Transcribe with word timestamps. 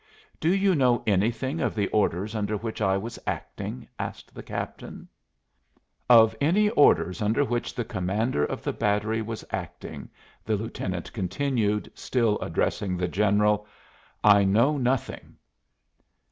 "Do 0.39 0.49
you 0.49 0.73
know 0.73 1.03
anything 1.05 1.59
of 1.61 1.75
the 1.75 1.87
orders 1.89 2.33
under 2.33 2.57
which 2.57 2.81
I 2.81 2.97
was 2.97 3.19
acting?" 3.27 3.87
asked 3.99 4.33
the 4.33 4.41
captain. 4.41 5.07
"Of 6.09 6.35
any 6.41 6.71
orders 6.71 7.21
under 7.21 7.45
which 7.45 7.75
the 7.75 7.85
commander 7.85 8.43
of 8.43 8.63
the 8.63 8.73
battery 8.73 9.21
was 9.21 9.45
acting," 9.51 10.09
the 10.43 10.55
lieutenant 10.57 11.13
continued, 11.13 11.91
still 11.93 12.39
addressing 12.39 12.97
the 12.97 13.07
general, 13.07 13.67
"I 14.23 14.43
know 14.43 14.75
nothing." 14.79 15.35